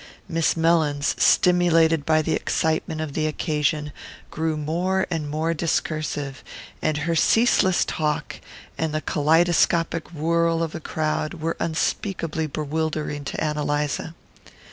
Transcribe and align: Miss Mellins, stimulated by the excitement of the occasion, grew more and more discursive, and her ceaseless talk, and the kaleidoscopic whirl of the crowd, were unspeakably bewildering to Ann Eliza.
Miss 0.27 0.57
Mellins, 0.57 1.13
stimulated 1.21 2.07
by 2.07 2.23
the 2.23 2.33
excitement 2.33 3.01
of 3.01 3.13
the 3.13 3.27
occasion, 3.27 3.91
grew 4.31 4.57
more 4.57 5.05
and 5.11 5.29
more 5.29 5.53
discursive, 5.53 6.43
and 6.81 6.97
her 7.05 7.15
ceaseless 7.15 7.85
talk, 7.85 8.37
and 8.79 8.95
the 8.95 9.01
kaleidoscopic 9.01 10.11
whirl 10.11 10.63
of 10.63 10.71
the 10.71 10.79
crowd, 10.81 11.35
were 11.35 11.55
unspeakably 11.59 12.47
bewildering 12.47 13.23
to 13.25 13.43
Ann 13.43 13.59
Eliza. 13.59 14.15